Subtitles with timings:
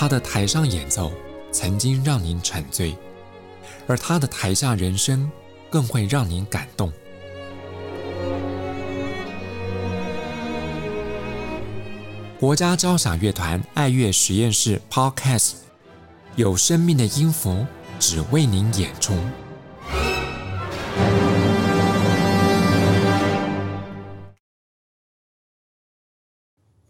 [0.00, 1.10] 他的台上演奏
[1.50, 2.96] 曾经让您沉醉，
[3.88, 5.28] 而他的台下人生
[5.68, 6.92] 更会让您感动。
[12.38, 15.54] 国家交响乐团爱乐实验室 Podcast，
[16.36, 17.66] 有生命的音符，
[17.98, 19.14] 只为您演出。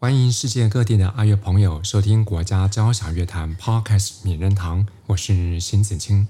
[0.08, 6.26] 欢迎世界各地的阿乐朋友收听国家交响乐团 Podcast 名人堂，我是邢子清。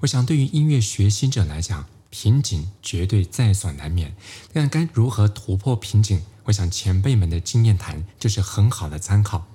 [0.00, 4.16] 我想，对于音乐学习者来讲，瓶颈绝对在所难免。
[4.52, 6.22] 但该如何突破瓶颈？
[6.46, 9.46] 我想前辈们的经验谈就是很好的参考。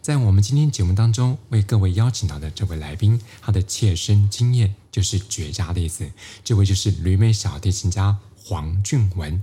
[0.00, 6.10] 在我们今天节目当中，为各位邀请到的这位来宾，他的切身经验就是绝佳例子。
[6.42, 8.16] 这位就是旅美小提琴家。
[8.44, 9.42] 黄俊文，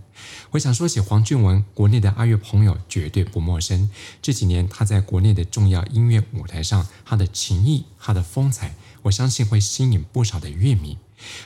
[0.52, 3.90] 我想说起黄俊文，国内的阿乐朋友绝对不陌生。
[4.22, 10.98] 这几年他在国内的重要音乐舞台上，他的情谊、他的风采，我相信会吸引不少的乐迷。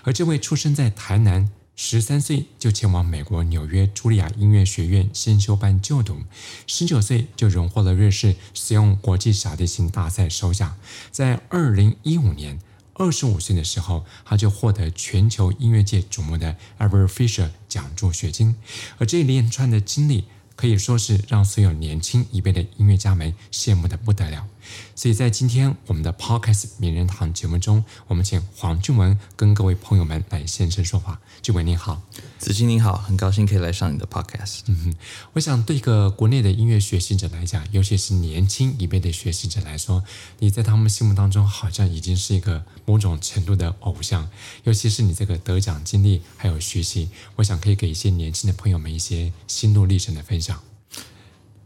[0.03, 6.17] 而这位出生在台南，十三岁就前往美国纽约茱莉亚音乐学院先修班就读，
[6.65, 10.75] 十九岁就荣获了瑞士使用国际小提琴大赛首奖，
[11.11, 12.59] 在二零一五年。
[12.95, 18.55] 二十五岁的时候，他就获得全球音乐界瞩目的 Avery Fisher 奖助学金，
[18.97, 24.47] 而这一连串的经历可以说是让所有年轻一辈的音乐家们羡慕的不得了。
[24.95, 31.19] 所以在今天我们的 Podcast 名人堂节目中，我们请黄俊文跟各位朋友们来现身说法。
[31.41, 32.01] 俊文你好，
[32.39, 34.61] 子清您好，很高兴可以来上你的 Podcast。
[34.67, 34.93] 嗯哼，
[35.33, 40.03] 我想对一个国内的音乐学习者来讲，尤其是年轻一辈的学习者来说，
[40.39, 44.29] 你在他们心目当中好像已经是一个某种程度的偶像。
[44.63, 50.61] 尤其是你这个得奖经历还有学习，我想可以给一些年轻的朋友们一些心路历程的分享。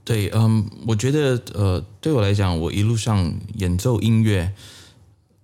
[0.08, 4.54] 对，嗯，我觉得，呃，对我来讲，我一路上演奏音乐，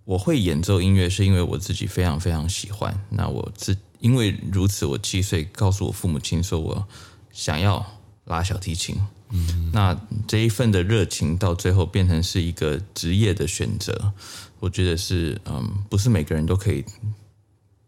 [0.06, 2.98] 我会演奏音乐，是因为我自己非常非常喜欢。
[3.10, 6.88] 那我自因为如此，我七岁告诉我父母亲说，我
[7.34, 7.86] 想要
[8.24, 8.96] 拉小提琴。
[9.32, 14.14] 嗯，那这一份的热情到最后变成是一个职业的选择，
[14.62, 16.86] 我觉得是，嗯，不是每个人都可以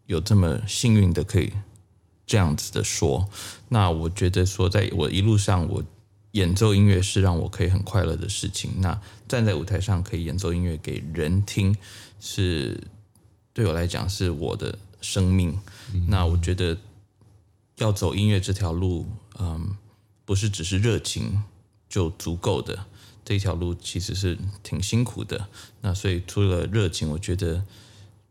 [0.04, 1.50] 有这么幸运的可以
[2.26, 3.26] 这样子的说。
[3.70, 5.82] 那我觉得说，在我一路上我。
[6.36, 8.70] 演奏音乐是让我可以很快乐的事情。
[8.78, 11.74] 那站在舞台上可以演奏音乐给人听，
[12.20, 12.78] 是
[13.54, 15.58] 对我来讲是我的生命。
[15.94, 16.06] 嗯。
[16.10, 16.76] 那我觉得
[17.78, 19.06] 要走音乐这条路，
[19.38, 19.74] 嗯，
[20.26, 21.42] 不是只是热情
[21.88, 22.86] 就足够的。
[23.24, 25.48] 这条路其实是挺辛苦的。
[25.80, 27.64] 那所以除了热情，我觉得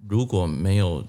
[0.07, 1.03] 如果没有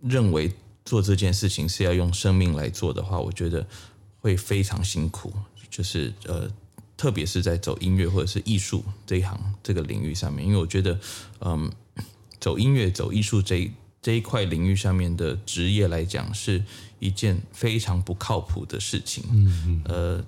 [0.00, 0.52] 认为
[0.82, 3.66] 做这件事情是要用生命来做的话，我觉得
[4.18, 5.30] 会非常辛苦。
[5.76, 6.50] 就是呃，
[6.96, 10.98] 特别是在走音乐或者是艺术这一行这个领域上面，因为我觉得，
[11.40, 11.70] 嗯，
[12.40, 13.70] 走音乐、走艺术这一
[14.00, 16.64] 这一块领域上面的职业来讲，是
[16.98, 19.22] 一件非常不靠谱的事情。
[19.30, 19.82] 嗯嗯。
[19.84, 20.24] 呃，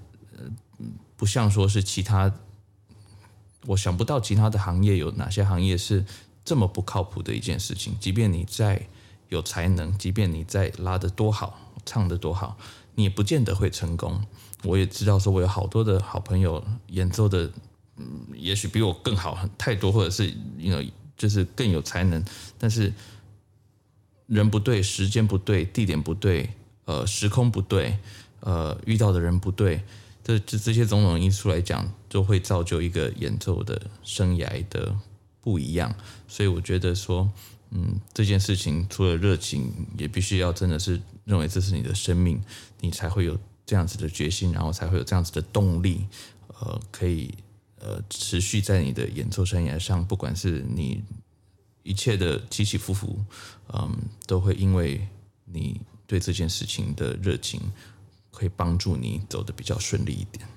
[1.17, 2.31] 不像说是其他，
[3.65, 6.05] 我想不到其他的行业有哪些行业是
[6.45, 7.97] 这么不靠谱的一件事情。
[7.99, 8.87] 即便你再
[9.31, 12.59] 有才能，即便你再拉得多好，唱得多好，
[12.97, 14.23] 你也不见得会成功。
[14.65, 17.49] 我也知道，说我有好多的好朋友演奏的，
[17.97, 22.25] 嗯，也许比我更好太多，或者是因为就是更有才能，
[22.59, 22.93] 但是
[24.27, 26.51] 人不对，时间不对，地点不对，
[26.87, 27.97] 呃，时空不对，
[28.41, 29.81] 呃，遇到的人不对，
[30.25, 34.93] 这这这些种种因素来讲，就会造就一个演奏的生涯的
[35.41, 35.95] 不一样。
[36.27, 37.31] 所以我觉得说，
[37.71, 42.43] 嗯，这件事情除了热情，也必须要真的是认为这是你的生命，
[42.81, 43.39] 你才会有。
[43.69, 46.07] 这样子的决心，然后才会有这样子的动力，
[46.59, 47.35] 呃，可以
[47.79, 51.05] 呃持续在你的演奏生涯上，不管是你
[51.83, 53.23] 一切的起起伏伏，
[53.75, 53.95] 嗯，
[54.27, 55.07] 都会因为
[55.45, 57.61] 你对这件事情的热情，
[58.31, 60.49] 可以帮助你走得比较顺利一点。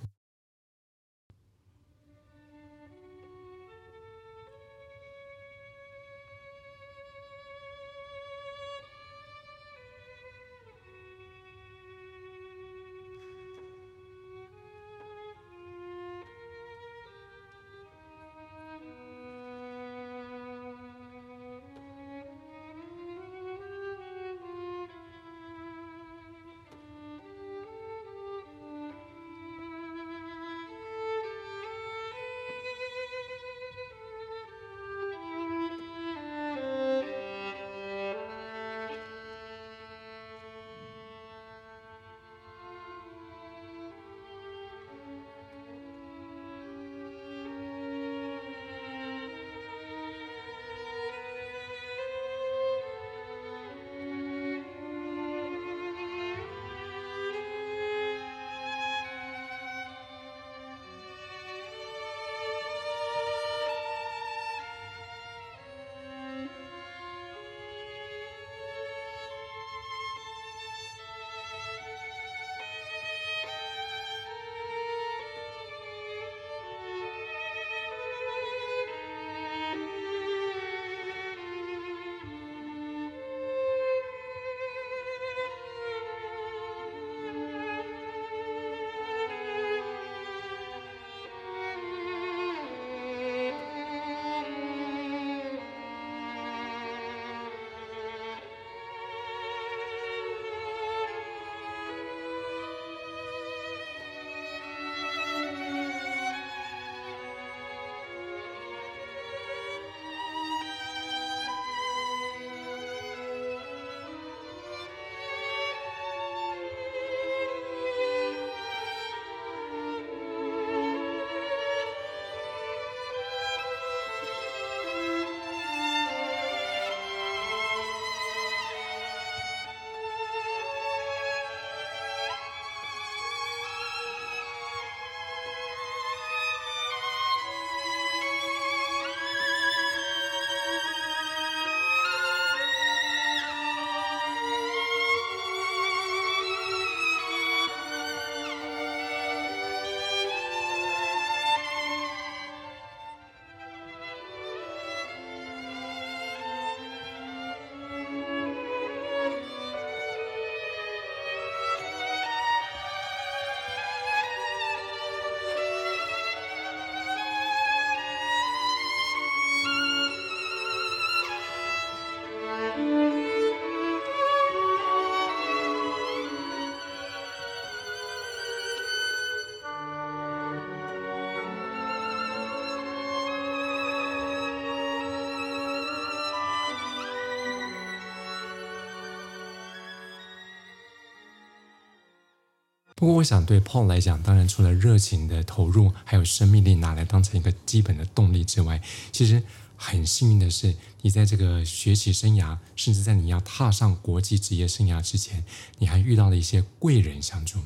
[193.02, 198.80] 不过，我想对 Paul 来讲，当然除了热情的投入，还有生命力拿来当成一个基本的动力之外，
[199.12, 199.42] 其实
[199.76, 205.44] 很幸运的是，你在这个学习生涯，甚至在你要踏上国际职业生涯之前，
[205.80, 207.58] 你还遇到了一些贵人相助。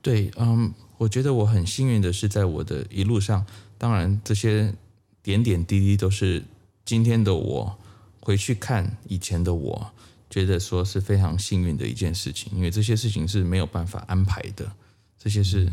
[0.00, 3.44] 对，嗯，我觉得我很幸运的是，在我的一路上，
[3.76, 4.72] 当然这些
[5.20, 6.44] 点点滴滴都是
[6.84, 7.76] 今天的我
[8.20, 9.92] 回去看以前的我。
[10.30, 14.70] 觉得说是非常幸运的一件事情，因为这些事情是没有办法安排的，
[15.18, 15.68] 这些是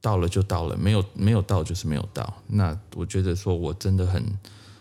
[0.00, 2.42] 到了就到了，没有没有到就是没有到。
[2.46, 4.24] 那我觉得说我真的很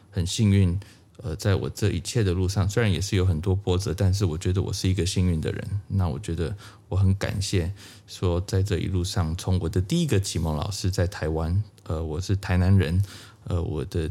[0.10, 0.80] 很幸运，
[1.18, 5.82] 呃，在我这一切的路上，虽然也是有很多波折，但是我觉得我是一个幸运的人。
[5.90, 6.56] 那我觉得
[6.88, 7.72] 我很感谢，
[8.08, 13.04] 说在这一路上，从我的第一个启蒙老师在台湾，呃，我是台南人，
[13.44, 14.10] 呃，我的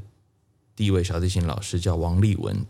[0.76, 2.64] 第一位小提琴老师叫王立文。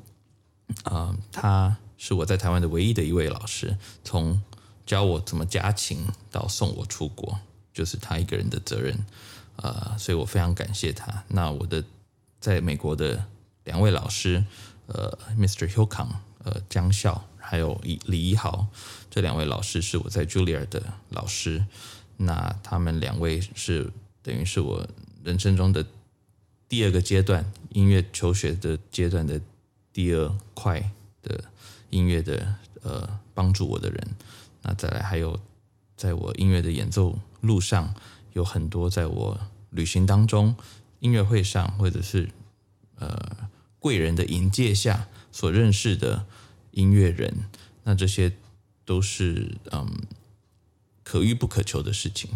[0.84, 4.40] 啊、呃，他是我在台湾的唯一的一位老师，从
[4.87, 7.39] 教我怎么夹琴到送我出国，
[7.72, 9.05] 就是他一个人的责任，
[9.56, 11.22] 呃，所以我非常感谢他。
[11.29, 11.84] 那我的
[12.41, 13.24] 在美国的
[13.65, 14.44] 两位老师，
[14.86, 15.69] 呃，Mr.
[15.69, 16.08] Hilcom，
[16.44, 18.67] 呃，江笑，还有李李一豪，
[19.10, 21.65] 这两位老师是我在 Julia 的老师，
[22.17, 24.89] 那他们两位是等于是我
[25.22, 25.84] 人生中的
[26.69, 29.41] 第二个阶段，音乐求学的阶段的。
[29.93, 30.93] 第二块
[31.23, 31.44] 的
[31.91, 34.09] 音乐的呃帮助我的人，
[34.63, 35.41] 那再来还有
[35.97, 37.94] 在我音乐的演奏路上，
[38.32, 40.55] 有很多在我旅行当中
[41.01, 42.29] 音乐会上或者是
[42.97, 46.27] 呃贵人的引介下所认识的
[46.70, 47.44] 音乐人，
[47.85, 48.32] 那这些
[48.85, 49.89] 都是嗯
[51.03, 52.31] 可遇不可求的事情。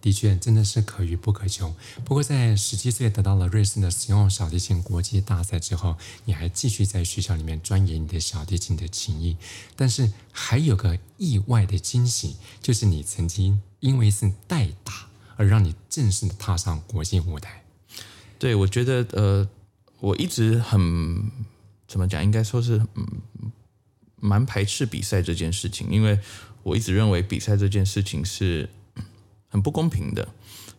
[0.00, 1.74] 的确，真的是可遇不可求。
[2.04, 9.36] 不过，在十七岁得到了瑞士的使用小提琴国际大赛之后，你还继续在学校里面钻研你的小提琴的琴艺。
[9.76, 17.62] 但是，还有个意外的惊喜，就是你曾经因为是代打而让你正式的踏上国际舞台。
[18.38, 19.48] 对，我觉得，呃，
[20.00, 21.30] 我一直很
[21.86, 23.20] 怎么讲，应该说是嗯，
[24.16, 26.18] 蛮排斥比赛这件事情，因为
[26.62, 28.66] 我一直认为比赛这件事情是。
[29.50, 30.26] 很不公平的，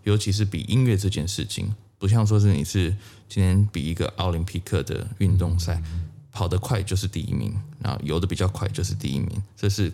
[0.03, 2.95] 尤其是比音乐这件事情，不像说是你是
[3.27, 5.83] 今天比一个奥林匹克的运动赛，
[6.31, 9.91] 跑得快就是第一名，然后游得比较快就是第一名，这是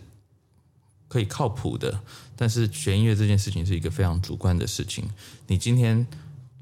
[1.08, 2.00] 可以靠谱的。
[2.36, 5.04] 但是学音乐这件事情是一个非常主观的事情，
[5.48, 6.06] 你今天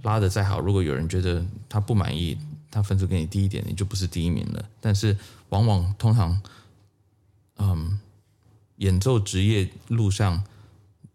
[0.04, 2.38] 拉的再好，如果有人觉得他不满意，
[2.72, 4.66] 他分数给你低一点，你就不是第一名了。
[4.80, 5.18] 但是
[5.50, 6.42] 往往通常，
[7.58, 8.00] 嗯，
[8.78, 10.42] 演奏职业路上。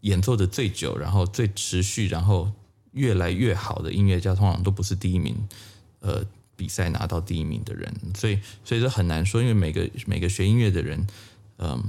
[0.03, 2.51] 演奏的最久，然后最持续，然后
[2.93, 5.37] 越来越好的音乐家，通常都不是第一名，
[6.01, 6.25] 呃，
[6.57, 11.07] 比赛拿到第一名的人，所以，所以这很难说，因为每个每个学音乐的人，
[11.59, 11.85] 嗯、呃，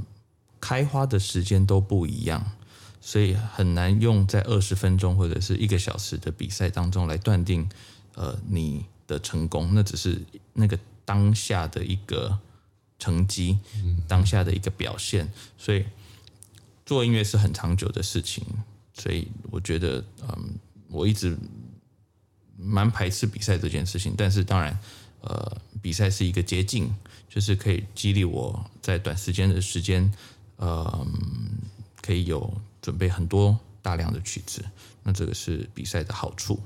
[0.60, 2.52] 开花的时间都不一样，
[3.00, 7.70] 所以很难用在二十分钟或者是一个小时的比赛当中来断定，
[8.16, 10.22] 呃，你的成功，那只是
[10.54, 12.38] 那个当下的一个
[13.00, 13.58] 成绩，
[14.08, 15.86] 当下的一个表现，所以。
[16.92, 18.44] 做音乐是很长久的事情，
[18.94, 21.38] 所以我觉得，嗯，我一直
[22.58, 24.14] 蛮排斥比赛这件事情。
[24.18, 24.78] 但是当然，
[25.22, 26.94] 呃，比赛是一个捷径，
[27.30, 30.12] 就是可以激励我在短时间的时间，
[30.58, 31.08] 呃，
[32.02, 34.62] 可以有准备很多大量的曲子。
[35.02, 36.60] 那这个是比赛的好处。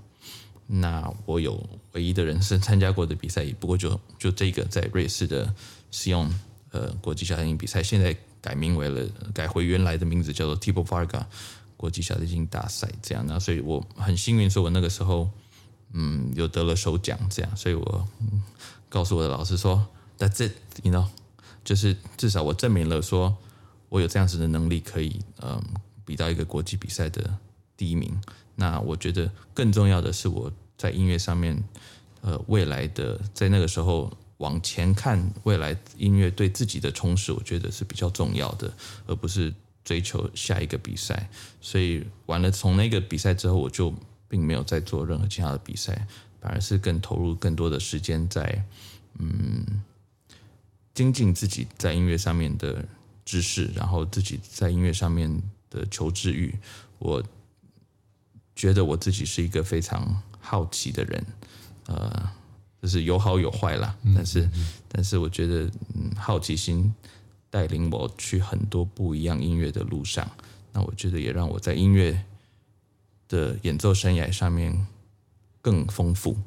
[0.65, 5.53] 那我有唯一的人生参加过的比赛，也不过就就这个在瑞士的
[5.91, 6.27] 使用
[6.71, 8.17] 呃国际小提琴比赛，现在。
[8.45, 11.25] 改名为了，改回原来的名字，叫做 Thibaut Farga
[11.75, 13.25] 国际小提琴大赛，这样。
[13.27, 15.31] 那所以我很幸运，说我那个时候，
[15.93, 17.57] 嗯，有得了首奖，这样。
[17.57, 18.07] 所以我
[18.87, 19.83] 告诉我的老师说
[20.19, 21.07] ，That's it，you know，
[21.63, 23.35] 就是至少我证明了，说
[23.89, 25.59] 我有这样子的能力，可以，嗯，
[26.05, 27.35] 比到一个国际比赛的
[27.75, 28.15] 第一名。
[28.55, 31.63] 那我觉得更重要的是，我在音乐上面，
[32.21, 34.15] 呃，未来的在那个时候。
[34.37, 38.73] 往前看，未来音乐对自己的充实，我觉得是比较重要的，
[39.07, 39.53] 而不是
[39.85, 41.29] 追求下一个比赛。
[41.61, 43.93] 所以完了，从那个比赛之后，我就
[44.27, 46.05] 并没有再做任何其他的比赛，
[46.41, 48.65] 反而是更投入更多的时间在
[49.19, 49.83] 嗯
[50.93, 52.85] 精进自己在音乐上面的
[53.23, 56.53] 知识，然后自己在音乐上面的求知欲。
[56.99, 57.23] 我
[58.53, 61.25] 觉得我自己是一个非常好奇的人，
[61.85, 62.31] 呃。
[62.85, 64.47] 就是有好有坏啦，但是，
[64.87, 65.63] 但是我觉得，
[65.95, 66.93] 嗯，好奇心
[67.49, 70.29] 带领我去很多不一样音乐的路上，
[70.71, 72.23] 那我觉得也让我在音乐
[73.27, 74.85] 的演奏生涯上面
[75.63, 76.37] 更丰富。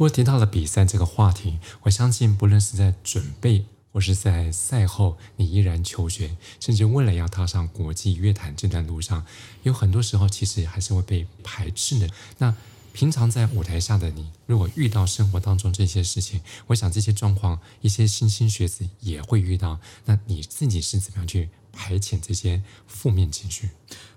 [0.00, 9.26] 不过提到了比赛这个话题，我相信不论是在准备或是在赛后，你依然求学，甚至未来要踏上国际乐坛这段路上，
[9.62, 12.08] 有很多时候其实还是会被排斥的。
[12.38, 12.56] 那
[12.94, 19.78] 平常在舞台下的你，如果遇到生活当中这些事情，我想这些状况，一些新兴学子也会遇到。
[20.06, 23.68] 那你自己是怎么样去排遣这些负面情绪？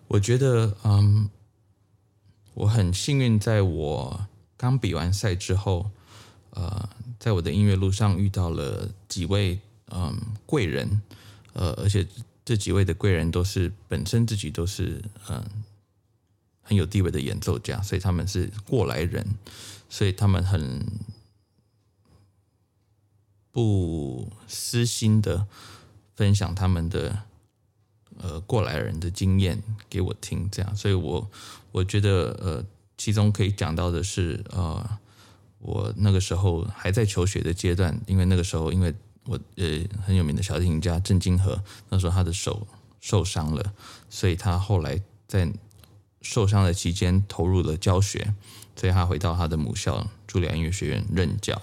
[0.07, 1.29] 我觉得，嗯，
[2.53, 4.27] 我很幸运，在我
[4.63, 5.91] 刚比完赛之后，
[6.51, 6.89] 呃，
[7.19, 9.59] 在我的音乐路上遇到了几位
[9.91, 11.01] 嗯贵人，
[11.51, 12.07] 呃，而且
[12.45, 15.43] 这几位的贵人都是本身自己都是嗯。
[16.65, 19.27] 很有地位的演奏家，所以他们是过来人，
[19.89, 20.81] 所以他们很
[23.51, 25.45] 不私心的
[26.15, 27.23] 分享他们的
[28.17, 31.29] 呃过来人的经验给我听，这样，所以我
[31.73, 32.65] 我觉得呃，
[33.03, 34.97] 其中可以讲到的是呃，
[35.59, 38.93] 我那个时候还在求学的阶段，因为那个时候因为
[39.25, 39.65] 我呃
[40.05, 42.65] 很有名的小提琴家郑金和，那时候他的手
[43.01, 43.73] 受伤了，
[44.09, 45.51] 所以他后来在。
[46.25, 48.33] 受伤的期间投入了教学，
[48.77, 51.61] 所以他回到他的母校茱莉亚音乐学院任教。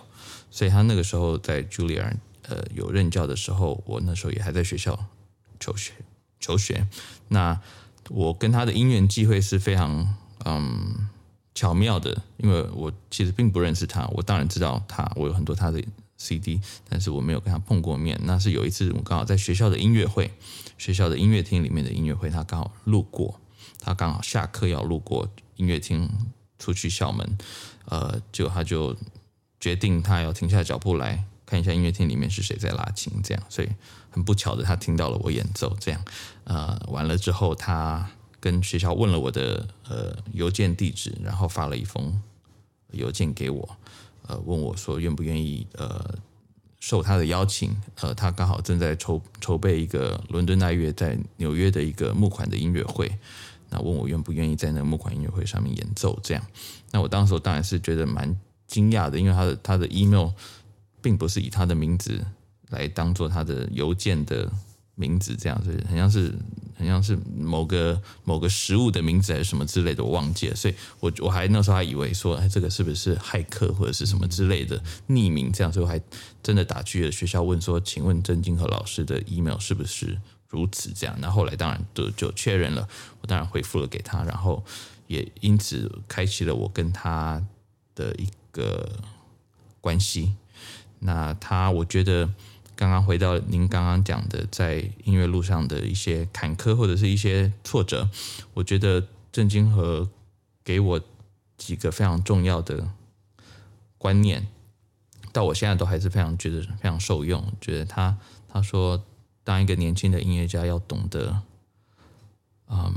[0.50, 2.12] 所以他那个时候在茱莉亚
[2.47, 5.06] 呃有任教的时候，我那时候也还在学校
[5.59, 5.94] 求学
[6.38, 6.87] 求学。
[7.28, 7.59] 那
[8.11, 11.09] 我跟他的因缘际会是非常嗯
[11.61, 15.79] 巧妙的，因为我其实并不认识他，我当然知道他，我有很多他的
[16.17, 18.19] CD，但是我没有跟他碰过面。
[18.25, 20.31] 那是有一次我刚好在学校的音乐会，
[20.79, 23.38] 学校的音乐厅里面的音乐会，他刚好路过。
[23.79, 26.09] 他刚好下课要路过音乐厅，
[26.59, 27.37] 出去校门，
[27.85, 28.97] 呃，就他就
[29.61, 33.69] 决定他要停下脚步来看一下音乐厅里面是谁在拉琴，这样，所以
[34.09, 36.02] 很不巧的他听到了我演奏，这样，
[36.45, 42.20] 呃，完了之后他跟学校问了我的呃邮件地址，然后发了一封
[42.92, 43.68] 邮件给我，
[44.26, 46.14] 呃，问我说愿不愿意呃
[46.80, 53.12] 受他的邀请，呃，他刚好正在筹筹备一个伦敦爱乐在纽约的一个募款的音乐会。
[53.73, 56.44] 那问我愿不愿意在那个募款音乐会上面演奏，这样，
[56.90, 60.30] 那我当时当然是觉得蛮惊讶的，因为他的他的 email
[61.00, 62.20] 并不是以他的名字
[62.70, 64.50] 来当做他的邮件的
[64.97, 66.35] 名字，这样子，很像是
[66.81, 76.01] 很像是某个某个食物的名字还是什么之类的，我忘记了，所以我我还那时候还以为说，哎，这个是不是骇客或者是什么之类的匿名这样，所以我还
[76.43, 80.19] 真的打去了学校问说，请问郑金和老师的 email 是不是？
[80.49, 82.88] 如此这样，那后来当然就就确认了，
[83.21, 84.64] 我当然回复了给他，然后
[85.07, 87.40] 也因此开启了我跟他
[87.95, 88.90] 的一个
[89.81, 90.33] 关系。
[90.99, 92.29] 那他，我觉得
[92.81, 98.09] 刚刚回到您刚刚讲的，在音乐路上的一些坎坷或者是一些挫折，
[98.55, 100.09] 我觉得郑金河
[100.64, 100.99] 给我
[101.59, 102.88] 几个非常重要的
[103.99, 104.47] 观念，
[105.31, 107.53] 到我现在都还是非常觉得非常受用。
[107.61, 108.16] 觉得他
[108.49, 109.05] 他说。
[109.43, 111.43] 当一个年轻的音乐家，要懂得，
[112.69, 112.95] 嗯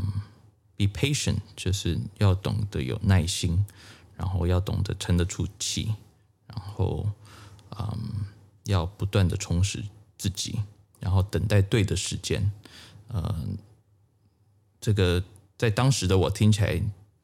[0.75, 3.65] ，be patient，就是要懂得有耐心，
[4.17, 5.95] 然后要懂得沉得住气，
[6.45, 7.09] 然后，
[7.71, 8.25] 嗯，
[8.63, 9.83] 要不断的充实
[10.17, 10.59] 自己，
[10.99, 12.51] 然后等待对的时间。
[13.09, 13.57] 嗯，
[14.79, 15.23] 这个
[15.57, 16.81] 在当时的我听起来，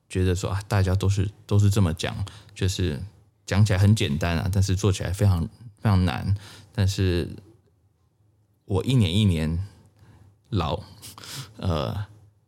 [0.10, 3.02] 觉得说啊，大家都是都是这么讲，就是
[3.46, 5.48] 讲起来很简单啊，但是做起来非常
[5.78, 6.36] 非常难，
[6.74, 7.28] 但是。
[8.72, 9.66] 我一年一年
[10.50, 10.84] 老，
[11.58, 12.06] 呃，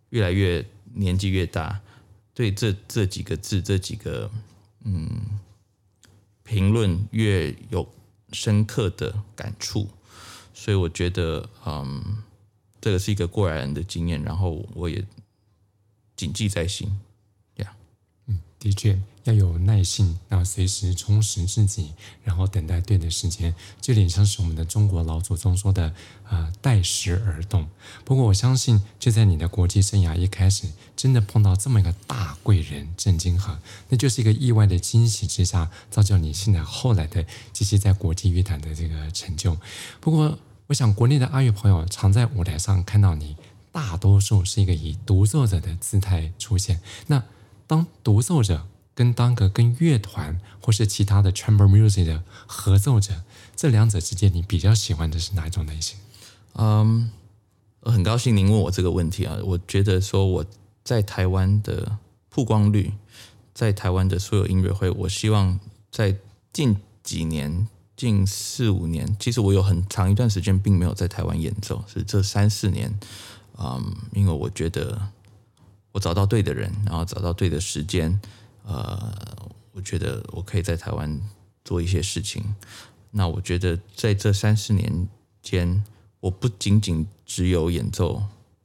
[0.10, 1.82] 越来越年纪越大，
[2.36, 4.30] 对这这几个字、这几个
[4.84, 5.40] 嗯
[6.44, 7.92] 评论越有
[8.32, 9.90] 深刻的感触，
[10.54, 12.24] 所以我觉得，嗯，
[12.80, 15.06] 这个是一个过来人的经验，然后我也
[16.16, 17.00] 谨记在心。
[18.60, 19.02] 的确。
[19.24, 21.92] 要有耐性，要随时充实自己，
[22.24, 25.94] 然后等待对的时间，这点像是我们的中国老祖宗说的
[26.30, 27.68] “呃，待时而动”。
[28.04, 39.58] 不过我相信，就在你的国际生涯一开始，真的碰到这么一个大贵人郑金河，那就是一个意外的惊喜之下，造就你现在后来的这些在国际乐坛的这个成就。
[40.00, 43.36] 不过，我想国内的阿乐朋友常在舞台上看到你，
[43.72, 46.80] 大多数是一个以独奏者的姿态出现。
[47.08, 47.22] 那
[47.68, 48.68] 当独奏者
[49.02, 53.24] 跟当个跟乐团或是其他的 chamber music 的合奏者，
[53.56, 55.98] 这两者之间，你比较喜欢的是哪一种类型？
[56.54, 57.10] 嗯，
[57.80, 59.40] 我很高兴您问我这个问题啊。
[59.44, 60.46] 我觉得说我
[60.84, 61.98] 在台湾的
[62.30, 62.94] 曝光率，
[63.56, 65.60] 在台湾的所有音乐会，我希望
[65.90, 66.16] 在
[66.54, 73.00] 近几年、近四五年，其实我有很长一段时间并没有在台湾演奏，是这三四年，
[73.58, 75.10] 嗯，因为我觉得。
[75.94, 78.22] 我找到对的人，然后找到对的时间，
[78.64, 81.22] 呃，我觉得我可以在台湾
[81.64, 82.56] 做一些事情。
[83.12, 85.08] 那我觉得在这三十年
[85.42, 85.84] 间，
[86.20, 88.24] 我不仅仅只有演奏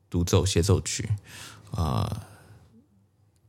[0.09, 1.09] 独奏协奏曲，
[1.73, 2.23] 啊、呃，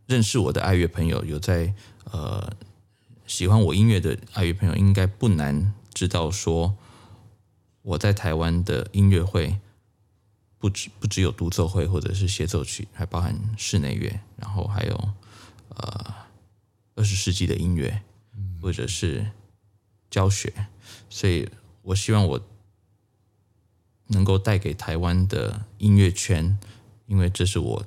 [0.07, 1.73] 认识我的爱乐朋友，有在
[2.05, 2.51] 呃
[3.27, 6.75] 喜欢我音乐的爱乐朋友，应该不难知道说，
[7.83, 9.59] 我在台湾的音乐会
[10.57, 15.09] 不只不只有独奏会或者是协奏曲，还包含室内乐，然后还有
[15.75, 16.15] 呃
[16.97, 18.01] 二十世纪的音乐，
[18.61, 19.31] 或者是
[20.09, 20.51] 教学。
[21.09, 21.47] 所以
[21.83, 22.41] 我希望我
[24.07, 26.57] 能够带给台湾的音乐圈，
[27.05, 27.85] 因为这是我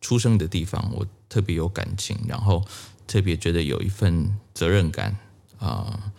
[0.00, 2.66] 出生的地方，我特别有感情，然后
[3.06, 5.16] 特别觉得有一份责任感
[5.58, 6.12] 啊、呃，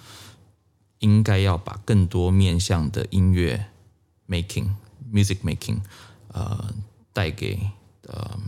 [0.99, 3.67] 应该要把更多面向的音乐
[4.27, 4.69] making、
[5.11, 5.81] music making，
[6.29, 6.73] 呃，
[7.11, 7.59] 带给
[8.03, 8.39] 呃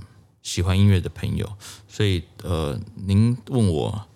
[0.42, 1.58] 喜欢音乐的朋友。
[1.88, 4.08] 所以呃，您问我。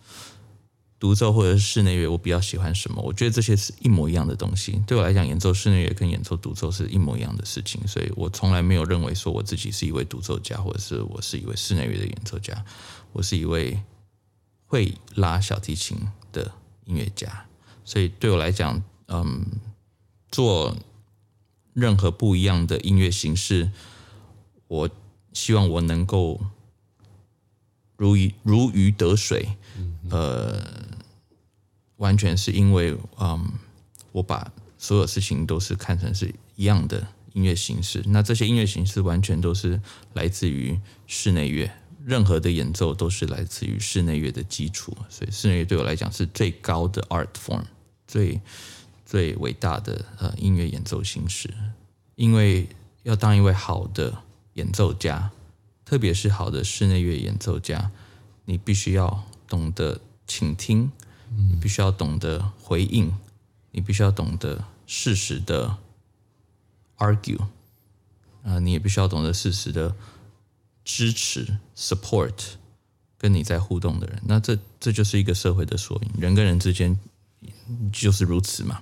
[0.98, 3.00] 独奏或者是室内乐，我比较喜欢什么？
[3.02, 4.82] 我觉得这些是一模一样的东西。
[4.88, 12.66] 对我来讲，演奏室内乐跟演奏独奏是一模一样的事情，所以我从来没有认为说我自己是一位独奏家，或者是我是一位室内乐的演奏家。
[13.12, 13.80] 我是一位
[14.66, 15.98] 会拉小提琴
[16.32, 16.52] 的
[16.86, 17.46] 音乐家，
[17.84, 19.46] 所以对我来讲，嗯，
[20.32, 20.76] 做
[21.74, 23.70] 任何不一样的音乐形式，
[24.68, 24.90] 我
[25.36, 26.42] 希望我能够
[27.96, 29.48] 如鱼如鱼得水，
[30.10, 30.60] 呃。
[31.98, 33.54] 完全是因为，嗯，
[34.12, 38.04] 我把所有事情都是看成是一样的音乐形式。
[38.08, 39.80] 那这些音乐形式完全都是
[40.12, 41.72] 来自于室内乐，
[42.04, 44.94] 任何的演奏都是来自于室内乐的基础。
[45.08, 47.64] 所以室内乐对我来讲是最高的 art form，
[48.06, 48.42] 最
[49.06, 51.50] 最伟大的呃音乐演奏形式。
[52.16, 52.68] 因为
[53.04, 54.22] 要当一位好的
[54.56, 55.32] 演奏家，
[55.86, 57.92] 特别是好的室内乐演奏家，
[58.44, 60.92] 你必须要懂得倾听。
[61.38, 63.12] 你必须要懂得回应，
[63.72, 65.76] 你必须要懂得适时的
[66.98, 67.48] argue，
[68.44, 69.94] 啊，你也必须要懂得适时的
[70.86, 72.54] 支持 support
[73.18, 74.22] 跟你在互动的人。
[74.24, 76.98] 那这这就是一个社会的缩影，人跟人之间
[77.92, 78.80] 就是如此嘛。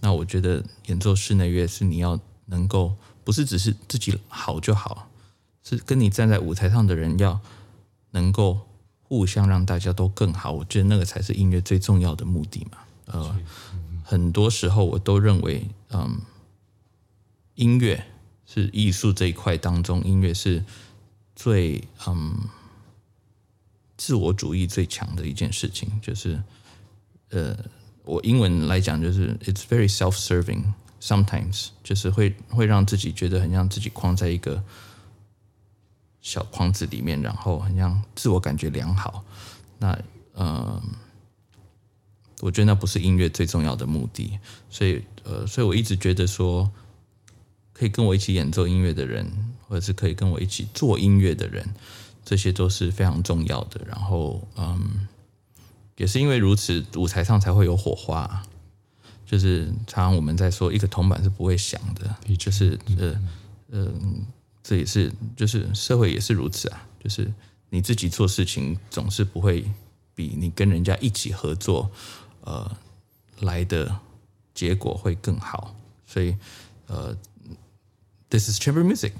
[0.00, 2.94] 那我觉得演奏室内乐是你要能够
[3.30, 5.08] 不是只是自己好就好，
[5.62, 7.40] 是跟你站在舞台上的人要
[8.10, 8.66] 能够。
[9.10, 12.78] 互相让大家都更好，我觉得那个才是音乐最重要的目的嘛。
[13.06, 13.36] 呃，
[14.04, 16.20] 很多时候我都认为，嗯，
[17.56, 18.04] 音乐
[18.46, 20.64] 是艺术这一块当中，音乐是
[21.34, 22.38] 最嗯
[23.96, 25.90] 自我主义最强的一件事情。
[26.00, 26.40] 就是
[27.30, 27.58] 呃，
[28.04, 29.88] 我英文来讲就是 it's very
[31.00, 34.62] Sometimes 就是会会让自己觉得很像自己框在一个。
[36.22, 39.24] 小框子里面，然后很像自我感觉良好。
[39.78, 39.98] 那
[40.34, 40.78] 呃，
[42.42, 44.38] 我觉得那不是音乐最重要的目的。
[44.68, 46.70] 所以呃，所以我一直觉得说，
[47.72, 49.32] 可以跟我一起演奏音乐的人，
[49.66, 51.66] 或者是可以跟我一起做音乐的人，
[52.22, 53.80] 这些都是非常重要的。
[53.86, 55.08] 然后嗯，
[55.96, 58.42] 也是因为如此，舞台上才会有火花。
[59.30, 63.14] 就是常常我们在说，一个铜板是不会响的，就是呃
[63.68, 63.92] 嗯。
[63.92, 63.92] 呃
[64.62, 66.86] 这也是，就是社会也是如此啊。
[67.02, 67.32] 就是
[67.70, 69.64] 你自己做事情总是不会
[70.14, 71.90] 比你跟人家一起合作，
[72.42, 72.70] 呃，
[73.40, 73.98] 来的
[74.54, 75.74] 结果会更好。
[76.06, 76.36] 所以，
[76.88, 77.16] 呃
[78.28, 79.12] ，This is chamber music。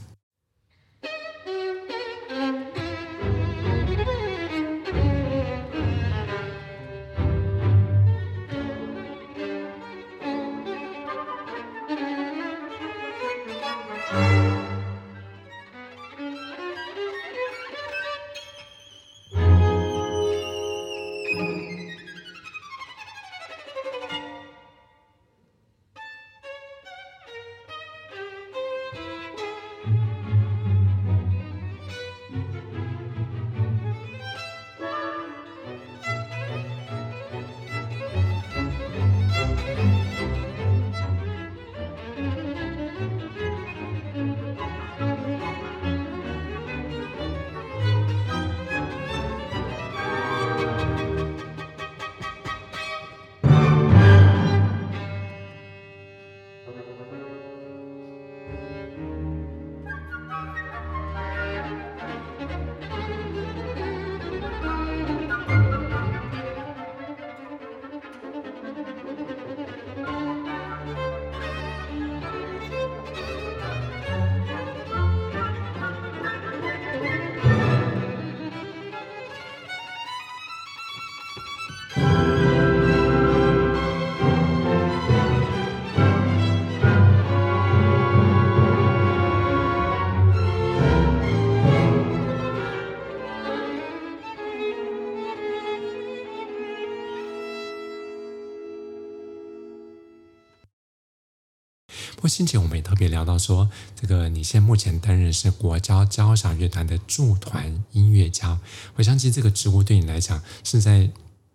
[102.30, 108.58] 先前我们也特别聊到说，这个你现在目前担任是国家交响乐团的驻团音乐家，
[108.94, 111.10] 我相信这个职务对你来讲是在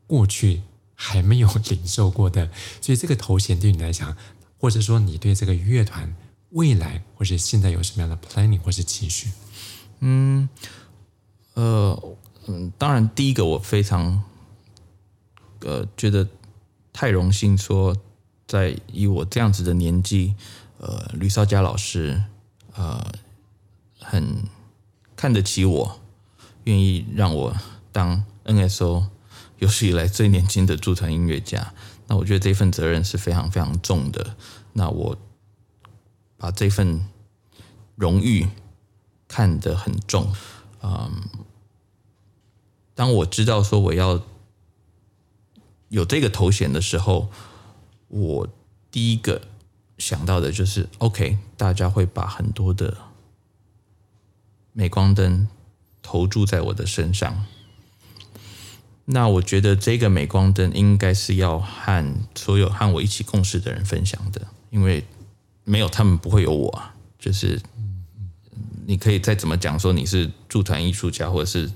[0.06, 0.62] 过去
[0.94, 4.16] 还没有领受过的，所以这个头衔对你来讲，
[4.60, 6.14] 或者说你对这个乐团
[6.52, 9.30] 未来或者现在有什么样的 planning 或是期许？
[10.02, 10.48] 嗯，
[11.54, 14.22] 呃，嗯，当然，第一个我非常，
[15.62, 16.28] 呃，觉得
[16.94, 17.96] 太荣幸，说
[18.46, 20.36] 在以我这样子的年纪，
[20.78, 22.24] 呃，吕绍佳老师，
[22.76, 23.12] 呃，
[24.00, 24.44] 很
[25.16, 26.00] 看得起我，
[26.66, 27.56] 愿意让我
[27.92, 29.08] 当 NSO
[29.60, 31.74] 有史以来最年轻的驻团音乐家。
[32.08, 34.36] 那我觉得这份责任是非常非常重的。
[34.74, 35.18] 那我
[36.38, 37.06] 把这份
[37.96, 38.48] 荣誉。
[39.28, 40.32] 看得很重，
[40.84, 41.24] 嗯，
[42.94, 44.22] 当我知道说我要
[45.90, 47.32] 有这个头衔的时候，
[48.08, 48.48] 我
[48.92, 49.42] 第一个
[49.98, 52.98] 想到的就是，OK，大家会把很多的
[54.74, 55.48] 镁光灯
[56.02, 57.46] 投注在我的身上。
[59.06, 65.06] 那我觉得这个镁光灯应该是要和所有和我一起共事的人分享的，因为
[65.64, 67.62] 没有他们不会有我啊，就是。
[68.88, 71.72] 你可以再怎么讲说你是驻团艺术家，或者是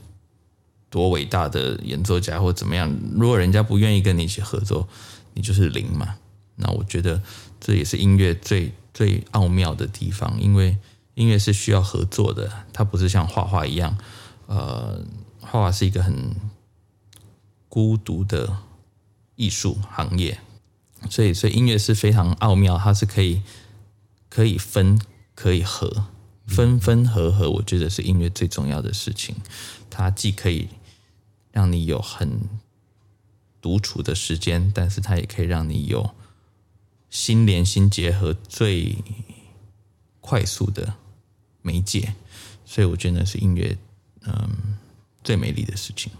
[0.91, 2.87] 多伟大的演奏家，或怎么样？
[3.15, 4.87] 如果人家不愿意跟你一起合作，
[5.33, 6.17] 你就是零嘛。
[6.55, 7.19] 那我觉得
[7.59, 10.77] 这也是音乐最最奥妙的地方，因为
[11.15, 13.97] 音乐是需要合作的，它不是像画画一样，
[14.47, 15.05] 呃，
[15.41, 16.35] 画画是一个很
[17.67, 18.57] 孤独的
[19.35, 20.39] 艺术行业，
[21.09, 23.41] 所以所以音乐是非常奥妙，它是可以
[24.29, 24.99] 可以分
[25.35, 26.05] 可以合。
[26.47, 29.35] 分分合合，我觉得是音乐最重要的事情。
[29.87, 30.67] 它既可以
[31.51, 32.41] 让你有很
[33.61, 36.09] 独处的时间，但是它也可以让你有
[37.09, 38.97] 心连心结合最
[40.19, 40.95] 快速的
[41.61, 42.15] 媒介。
[42.65, 43.77] 所以我觉得是音乐
[44.25, 44.77] 嗯
[45.23, 46.11] 最美丽的事情。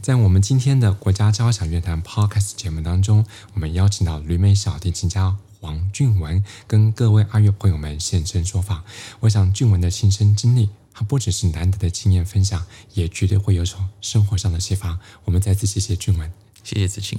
[0.00, 5.36] 在我们今天的国家交响乐团 Podcast 节目当中，我们邀请到旅美小提琴家。
[5.60, 8.84] 黄俊文跟各位阿乐朋友们现身说法，
[9.18, 15.00] 我想俊文的亲身经历，他不只是难得的经验分享，也绝对会有种生活上的启发。
[15.24, 17.18] 我们再次谢谢俊文，谢谢子清。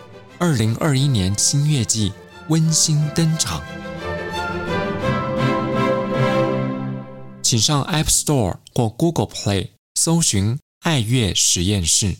[0.43, 2.11] 二零二一年新月季
[2.49, 3.61] 温馨登场，
[7.43, 12.17] 请上 App Store 或 Google Play 搜寻“爱乐实验室”。